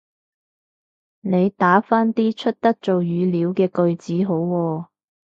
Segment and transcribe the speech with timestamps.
[1.19, 4.87] 你打返啲出得做語料嘅句子好喎